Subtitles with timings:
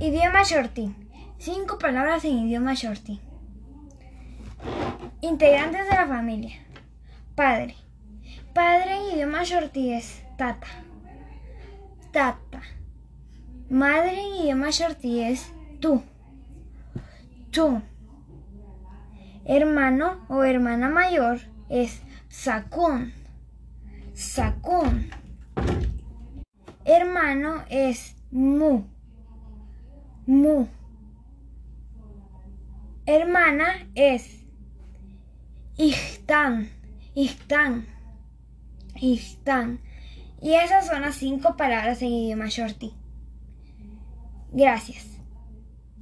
[0.00, 0.94] Idioma shorty.
[1.36, 3.20] Cinco palabras en idioma shorty.
[5.20, 6.54] Integrantes de la familia.
[7.34, 7.74] Padre.
[8.54, 10.68] Padre en idioma shorty es tata.
[12.12, 12.62] Tata.
[13.68, 16.02] Madre en idioma shorty es tú.
[17.50, 17.82] Tú.
[19.44, 23.12] Hermano o hermana mayor es sakun.
[24.14, 25.10] Sakun.
[26.86, 28.84] Hermano es mu.
[30.30, 30.68] Mu.
[33.04, 34.44] Hermana es
[35.76, 36.68] Ihtan.
[37.16, 37.84] Ihtan.
[38.94, 39.80] Ihtan.
[40.40, 42.92] Y esas son las cinco palabras en idioma shorty.
[44.52, 45.19] Gracias.